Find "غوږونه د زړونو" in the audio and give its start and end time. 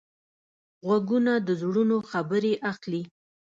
0.85-1.97